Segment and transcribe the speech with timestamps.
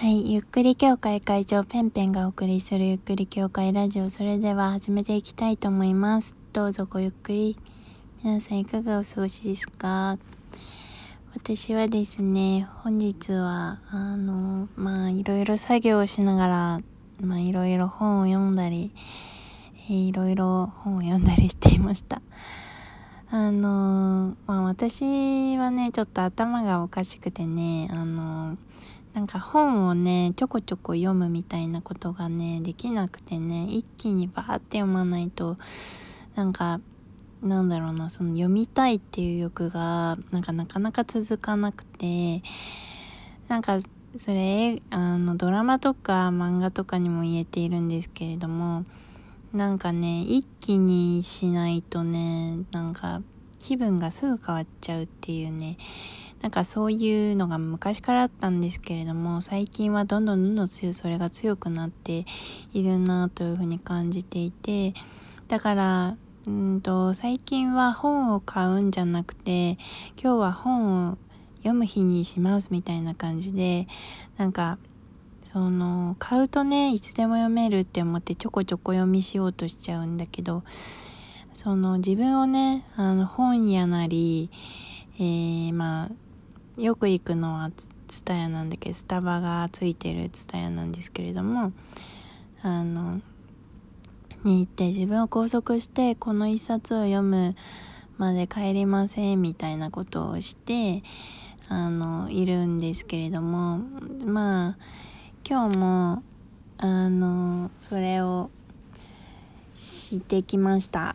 [0.00, 0.32] はい。
[0.32, 4.08] ゆっくり協会会長ペンペンがお送りするゆっくり協会ラジオ。
[4.08, 6.34] それでは始めていきたいと思います。
[6.54, 7.58] どうぞごゆっくり。
[8.24, 10.16] 皆さんいかがお過ごしですか？
[11.34, 16.80] 私はですね、本日は、あの、まあ、いろいろ作業をしながら、
[17.20, 18.92] まあ、いろいろ本を読んだり、
[19.90, 22.22] いろいろ本を読んだりしていました。
[23.30, 28.56] あの、まあ、私はね、ちょっと頭がおかしくてね、あの、
[29.14, 35.56] なんか本をね、ちょこちょこ読むみたいなことがね、できなくてね、一気にバーって読まないと、
[36.36, 36.80] なんか、
[37.42, 42.42] なんだろうな、その読みたいっていう欲が、なんかなかなか続かなくて、
[43.48, 43.80] なんか、
[44.16, 48.84] それ、あの、ドラマとか漫画とかにも言えているんですけれども、
[49.52, 53.22] なんかね、一気にしないとね、なんか、
[53.58, 55.76] 気分がすぐ変わっちゃうっていうね、
[56.42, 62.24] なんかそういうのが昔からあったんですけれども、最近はどんどんどんどん強、それが強くなって
[62.72, 64.94] いるなというふうに感じていて、
[65.48, 69.72] だから、うんと、最近は本を買うんじゃなくて、
[70.20, 71.18] 今日は本を
[71.58, 73.86] 読む日にしますみたいな感じで、
[74.38, 74.78] なんか、
[75.42, 80.62] その、買うとね、いつでも読めるって思ってちょこちょこ読みしようとしちゃうんだけど、
[81.52, 84.50] その自分をね、あの本屋なり、
[85.18, 86.10] えー、まあ、
[86.80, 87.70] よく行くのは
[88.08, 91.72] ツタヤなんだけど、スタバがついてるツタヤなんですけれども、
[92.62, 93.20] あの、
[94.44, 97.54] に行って自分を拘束して、この一冊を読む
[98.16, 101.02] まで帰りませんみたいなことをして、
[101.68, 103.80] あの、いるんですけれども、
[104.24, 104.76] まあ、
[105.46, 106.22] 今日も、
[106.78, 108.50] あの、それを
[109.74, 111.14] してきました。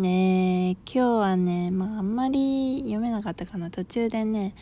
[0.00, 3.70] ね今日はね、まあ、あんまり読めなかったかな。
[3.70, 4.54] 途中でね、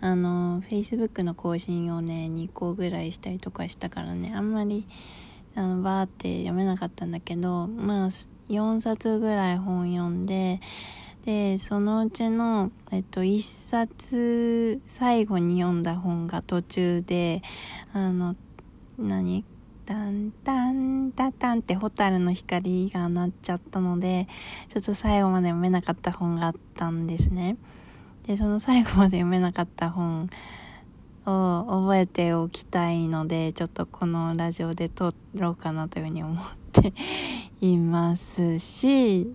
[0.00, 4.86] あの、Facebook の更新をね、2個ぐらいしたりとかしたからね、あんまり、
[5.56, 8.08] あの、バーって読めなかったんだけど、まあ、
[8.48, 10.60] 4冊ぐらい本読んで、
[11.24, 17.42] で、そのうちの、えっと、1冊、最後に読んだ本が途中で、
[17.92, 18.36] あの、
[18.98, 19.44] 何？
[19.86, 24.26] タンタンタタンってホタルの光が鳴っちゃったので、
[24.68, 27.56] ちょっと最後まで読めなかった本があったんですね。
[28.26, 30.30] で、その最後まで読めなかった本
[31.26, 36.94] を覚えておきたいので、ちょっとこのラジオで撮ろうかなというふうに思って
[37.60, 39.34] いますし、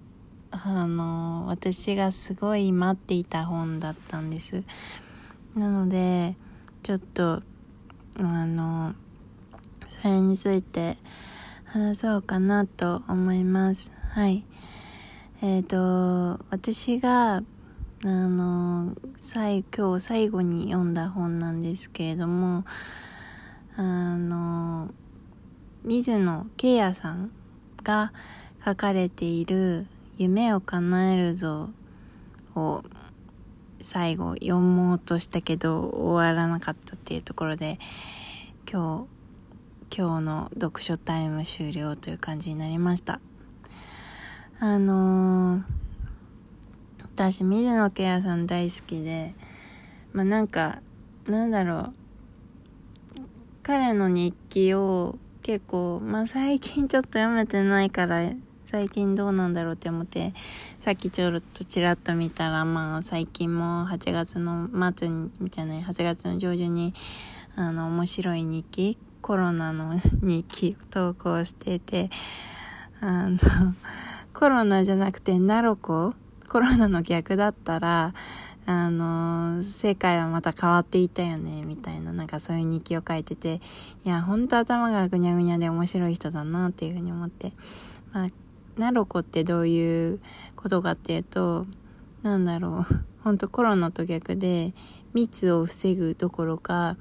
[0.50, 4.64] あの、私がすごい待っていた本だったんです。
[5.56, 6.36] なので、
[6.82, 7.44] ちょっと、
[8.18, 8.96] あの、
[9.90, 10.98] それについて
[11.66, 13.92] 話そうかなと思います。
[14.12, 14.46] はい。
[15.42, 17.44] えっ、と、私が、あ
[18.06, 22.66] の、最、今日最後に読んだ本なんですけれども、
[23.76, 24.94] あの、
[25.84, 27.32] 水野圭也さん
[27.84, 28.14] が
[28.64, 31.70] 書かれている夢を叶えるぞ
[32.56, 32.84] を
[33.82, 37.80] 最後読もうとしたけど終わらなかったっていうところで
[38.70, 39.19] 今日
[39.96, 43.20] 今日の読書タイム終了という感じになりました。
[44.60, 45.64] あのー、
[47.16, 49.34] 私水野圭也さん大好きで
[50.14, 50.82] まあなんか
[51.28, 51.94] なんだろう。
[53.64, 58.30] 彼の日記を結構まあ最近ちょっと読めてないから
[58.66, 60.34] 最近どうなんだろうって思って
[60.80, 66.94] さっきちょっとちらっと見たらまあ最近も8月の末にじゃない8月の上旬に
[67.56, 72.10] あの面白い日記コロナの日記投稿してて
[73.02, 73.38] あの
[74.34, 76.14] コロナじゃなくてナロコ？
[76.48, 78.14] コロナの逆だったら
[78.66, 83.62] あの世界はまた変わっていたよねみたいななんかそういう日記を書いてて
[84.06, 87.54] いやほんと頭がぐにゃぐにゃで面白い人だなっていうふうに思って。
[88.12, 88.28] まあ
[88.80, 90.22] ナロコってどういう
[90.56, 91.68] ことかっていうと
[92.24, 94.74] なんだろうほんとコロナと逆で
[95.14, 96.96] 密を防ぐどころか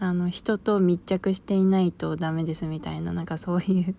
[0.00, 3.94] あの人と密着していないとダメですみたいななんかそういう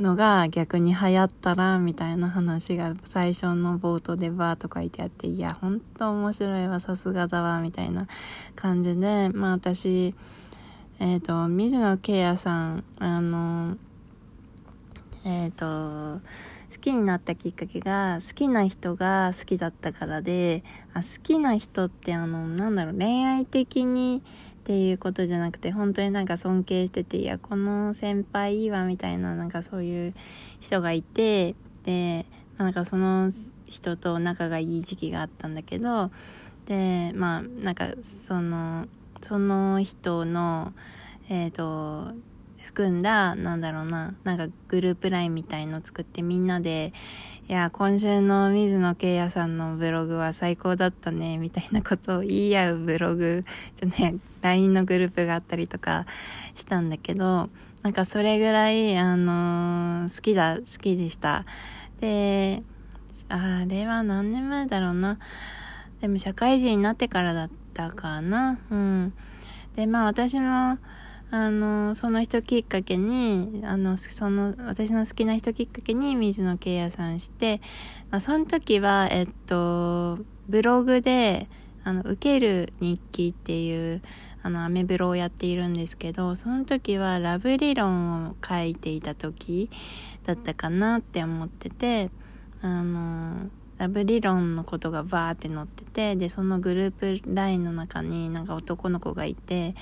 [0.00, 8.08] のが逆に流行ったらみたいな話が最初の冒頭でバーと書いてあっていやほんと面白いわさすがだわみたいな
[8.56, 10.14] 感じで まあ私
[10.98, 13.76] えっ、と水野圭也さんあの
[15.24, 16.20] えっ、と好
[16.80, 24.22] きになったきっかけが好きな人が好きだったからであ好きな人ってあのなんだろう恋愛的に
[24.66, 30.14] っていうことじゃなくて本当になんか尊敬してていやこの先輩いいわみたいななんかそういう
[30.58, 31.54] 人がいて
[31.84, 32.26] で
[32.58, 33.30] なんかその
[33.66, 36.10] 人と仲がいい時期があったんだけど
[36.66, 37.90] でまあなんか
[38.24, 38.88] その
[39.22, 40.72] その人の
[41.28, 42.12] えっ、ー、と
[42.64, 46.92] 含んだなんだろうななんかグループ LINE みたいの作ってみんなで
[47.48, 53.44] いや今週の水野圭也さんのブログは最高だったねみたいなことを言い合うブログ
[53.76, 56.06] じゃね LINE のグループがあったりとか
[56.56, 57.48] したんだけど
[57.82, 61.44] なんかそれぐらいあのー、好きだ好きでした。
[62.00, 62.64] で
[63.28, 65.20] あれは何年前だろうな。
[66.00, 68.58] でも社会人になってからだったかな。
[68.70, 69.12] うん。
[69.76, 70.78] でまあ私も
[71.36, 77.60] あのその人きっかけにあのその私の好きな人きっかけに水野圭也さんして、
[78.10, 80.18] まあ、その時はえっと
[80.48, 81.46] ブログで
[81.84, 84.00] あの受ける日記っていう
[84.42, 89.68] あのアメブロをやっているんですけどその時はラブ理論を書いていた時
[90.24, 92.08] だったかなって思ってて
[92.62, 99.74] あのラブ理論のことがバーって載っててでそのグループ LINE の中になんか男の子がいて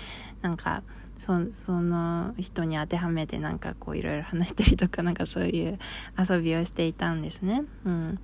[0.42, 0.82] なんか
[1.16, 5.78] そその人に当てはめてなんかこういろいろ話したりとかなんかそういう
[6.18, 7.64] 遊びをしていたんですね。
[7.84, 8.18] うん。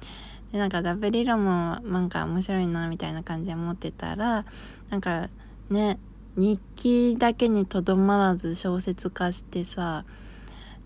[0.52, 4.44] で、なんかダブリロもなんか面白いなみたいな感じで思ってたら、
[4.90, 5.28] なんか
[5.70, 5.98] ね、
[6.36, 10.04] 日記だけにとどまらず小説化してさ、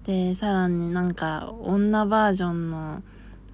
[0.05, 3.03] で、さらになんか女バージョンの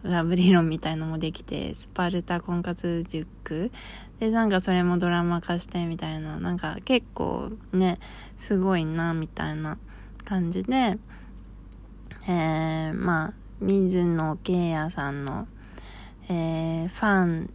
[0.02, 3.70] ラブ理論みたいのもできて、スパルタ婚活塾
[4.18, 7.98] で、なんかそれもドラマ化してみたいな、なんか結構ね、
[8.36, 9.78] すごいな、みたいな
[10.24, 10.98] 感じで、
[12.28, 15.46] えー、まあ、水野圭也さんの、
[16.28, 17.50] えー、ファン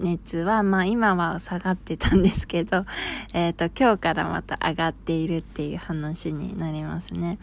[0.00, 2.84] 熱は、まあ今は下がってたんですけど、
[3.34, 7.38] えっ、ー、と、今日からまた上がっているっていう話になりますね。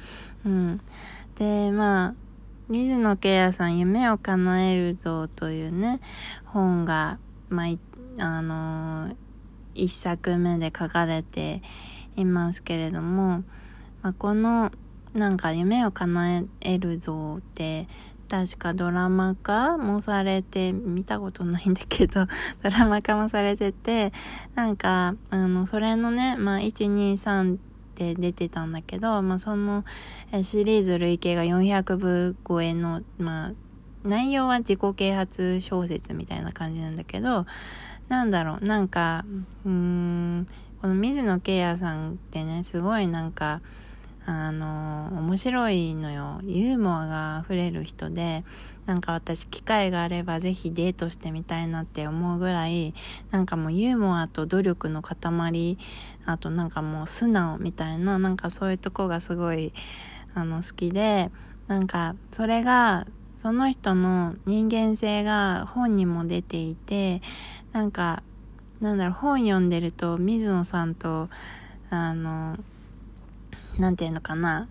[0.45, 0.81] うん。
[1.35, 2.26] で、まあ、
[2.69, 6.01] 水野圭也さん、夢を叶えるぞというね、
[6.45, 7.17] 本が、
[7.49, 7.67] まあ、
[8.23, 9.15] あのー、
[9.73, 11.61] 一作目で書かれて
[12.15, 13.43] いますけれども、
[14.01, 14.71] まあ、この、
[15.13, 17.87] なんか夢を叶えるぞって
[18.27, 22.25] 確かドラマ化もされて、見たことないんだけど、
[22.61, 24.11] ドラマ化もされてて、
[24.55, 27.57] なんか、あの、それのね、まあ、1、2、3
[28.05, 29.83] って出てたんだけど、まあ、その
[30.44, 33.53] シリーズ累計が400部超えの、まあ、
[34.03, 37.47] 内容は自己啓発小説みたいな感じなんだけど、
[38.07, 39.25] なんだろう、なんか、
[39.65, 40.47] うーん、
[40.81, 43.61] この水野圭也さんってね、すごいなんか、
[44.29, 46.41] あの、面白いのよ。
[46.44, 48.44] ユーモアが溢れる人で、
[48.85, 52.94] なんか私機会があればぜひデートしてみたいなって思うぐらい、
[53.31, 55.77] なんかもうユーモアと努力の塊、
[56.25, 59.71] あとなんかもう素直みたいな、なんかそういうとこがすごい、
[60.33, 61.31] あの、好きで、
[61.68, 63.07] なんかそれが、
[63.38, 67.21] その人の人間性が本にも出ていて、
[67.71, 68.23] なんか、
[68.81, 71.30] なんだろう、本読んでると水野さんと、
[71.89, 72.57] あの、
[73.79, 74.68] なんていうのかな。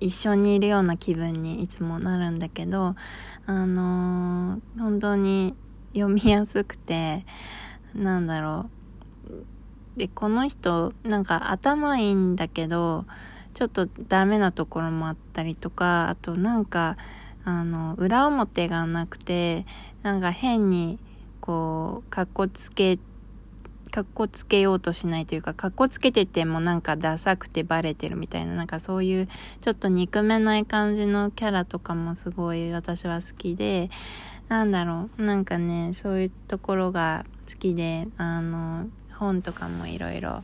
[0.00, 2.94] 一緒にいるような気分にいつもなるんだけど
[3.46, 5.54] あのー、本当に
[5.94, 7.24] 読みやすくて
[7.94, 8.68] なんだろ
[9.94, 9.98] う。
[9.98, 13.06] でこの人なんか頭いいんだけど
[13.54, 16.98] ちょっとダメなところもあったりとかあとなんか
[17.44, 19.64] あの裏表がなくて
[20.02, 20.98] なんか変に
[21.40, 23.15] こうかっこつけて
[23.90, 29.28] かっこつけようとしないというか、かっこつけててもなんかダサくてバレてるみたいな、なんかそういう
[29.60, 33.90] ちょっと憎めない感じのキャラとかもすごい私は好きで、
[34.48, 40.42] なんだろう、なんかね、そういうところが好きで、あの、本とかもいろいろ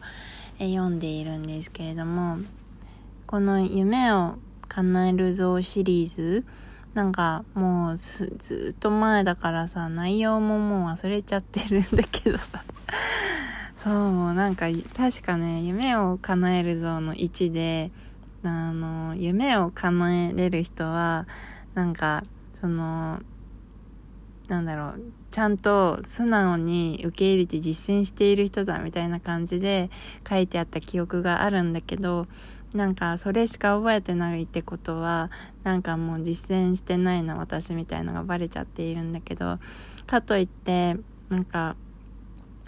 [0.59, 2.39] 読んでいるんですけれども、
[3.27, 4.37] この夢を
[4.69, 6.45] 叶えるぞシリーズ、
[6.95, 12.63] なんかもうずっと前だからさ、内容ももう忘れちゃってるんだけどさ。
[13.83, 17.91] そう、もうなんか確かね、夢を叶えるぞの1で、
[18.45, 21.27] あの、夢を叶えれる人は、
[21.75, 22.25] なんか、
[22.61, 23.21] その、
[24.49, 29.91] なんだろう、ちゃんと素直に受け入れて実践している人だみたいな感じで
[30.29, 32.27] 書いてあった記憶があるんだけど、
[32.75, 35.31] なんかそれしか覚えてないってことは
[35.63, 39.59] なんかもう実践してないな私みたいのがバレちゃっているんだけど
[40.07, 40.97] かといって
[41.29, 41.77] なんか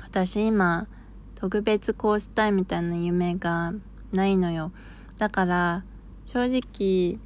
[0.03, 0.87] 私今
[1.35, 3.73] 特別こうしたいみたいな夢が
[4.13, 4.73] ないのよ。
[5.19, 5.85] だから
[6.27, 7.19] 正直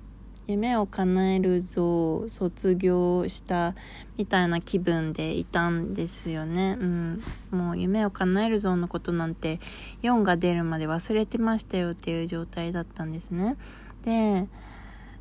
[0.48, 3.74] 夢を叶えるぞ卒業した
[4.16, 6.78] みたいな気分でいたんですよね。
[6.80, 7.22] うん。
[7.50, 9.60] もう夢を叶えるぞのことなんて
[10.02, 13.56] 4が出るまで忘れてましたよっていう状態だったんですね。
[14.04, 14.48] で、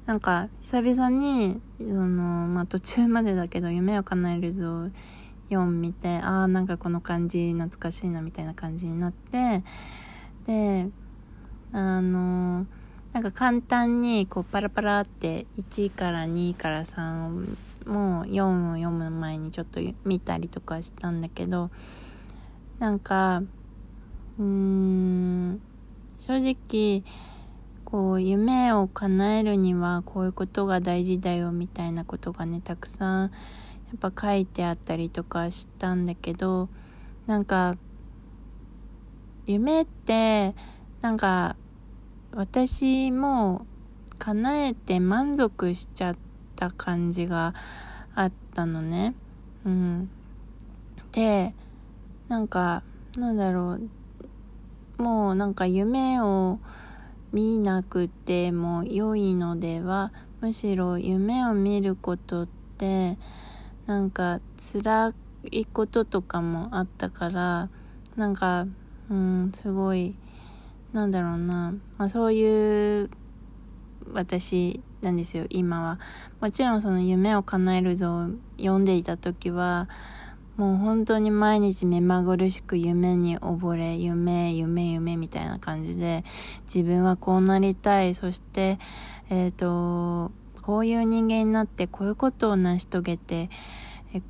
[0.05, 4.89] なんか久々に、その、まあ、途中までだけど夢を叶えるぞ
[5.50, 9.62] 4見て、ああ、なんかこの感じ懐かしいなみたいな感じになって、
[10.46, 10.88] で
[11.74, 12.65] あの
[13.17, 17.57] なんか簡単にこうパラパラって1から2から3
[17.88, 21.71] も4を読む前にちょっと見たりとかしたんだけど
[22.77, 23.41] なんか
[24.38, 25.59] うーん
[26.19, 27.03] 正直
[27.86, 33.29] こう夢を叶えるにはこういうことが大事だよみたいなことがねたくさんや
[33.95, 36.69] っぱ書いてあったりとかしたんだけど
[37.25, 37.77] なんか
[39.47, 40.53] 夢って
[41.01, 41.55] なんか
[42.31, 43.65] 私も
[44.19, 46.15] 叶えて満足しちゃっ
[46.55, 47.53] た感じが
[48.15, 49.15] あったのね。
[49.65, 50.10] うん。
[51.12, 51.53] で、
[52.27, 52.84] なんか、
[53.17, 55.01] なんだろう。
[55.01, 56.60] もうなんか夢を
[57.31, 63.17] 見なくても良いのではむしろ夢を見ることって
[63.86, 65.13] なんか辛
[65.51, 67.69] いこととかもあったから
[68.15, 68.65] なんか
[69.10, 70.15] うんすごい
[70.97, 73.11] なんだろうな、まあ、そういう
[74.13, 75.45] 私なんですよ。
[75.51, 75.99] 今は。
[76.41, 79.87] もちろんその夢を叶えるぞを読んでいた時は
[80.55, 86.23] もう本当に毎日目まぐるしく夢に溺れ夢夢夢みたいな感じで
[86.65, 88.15] 自分はこうなりたい。
[88.15, 88.79] そして
[89.29, 90.31] えっ、ー、と
[90.63, 93.51] こういう人間になってこういうことを成し遂げて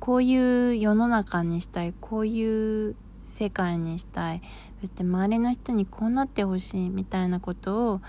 [0.00, 1.94] こういう世の中にしたい。
[1.98, 2.94] こういう
[3.28, 4.42] 世界にしたい。
[4.80, 8.00] そして周りの人にこうなってほしいみたいなことを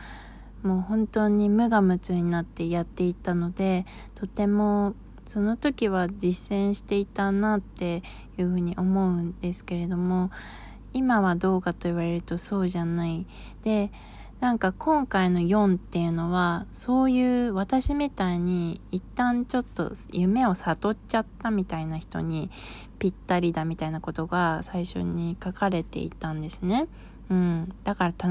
[0.63, 3.85] もう本当に無我夢中になってやっていたので
[4.15, 4.93] とても
[5.25, 8.01] その時は実践していたなって
[8.37, 10.31] いうふうに思うんですけれども
[10.91, 13.27] 今はどうかと言われるとそうじゃない。
[13.63, 13.91] で
[14.39, 22.49] なんか今回の4っていうのはそういう私みたいに一旦ちょっと夢を悟っちゃったみたいな人に
[22.99, 26.87] ぴったりだみたいなことが最初に書かれていたんですね。
[27.29, 28.13] うん、だから